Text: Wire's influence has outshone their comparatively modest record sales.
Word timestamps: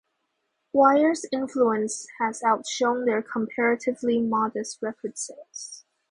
Wire's 0.73 1.27
influence 1.31 2.07
has 2.19 2.41
outshone 2.43 3.05
their 3.05 3.21
comparatively 3.21 4.19
modest 4.19 4.79
record 4.81 5.15
sales. 5.15 5.85